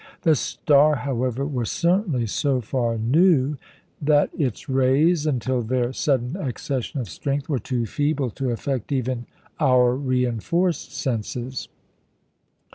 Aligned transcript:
The 0.23 0.33
star, 0.33 0.95
however, 0.95 1.45
was 1.45 1.69
certainly 1.69 2.25
so 2.25 2.59
far 2.59 2.97
"new" 2.97 3.57
that 4.01 4.31
its 4.35 4.67
rays, 4.67 5.27
until 5.27 5.61
their 5.61 5.93
sudden 5.93 6.35
accession 6.37 6.99
of 6.99 7.07
strength, 7.07 7.47
were 7.47 7.59
too 7.59 7.85
feeble 7.85 8.31
to 8.31 8.49
affect 8.49 8.91
even 8.91 9.27
our 9.59 9.93
reinforced 9.95 10.91
senses. 10.91 11.67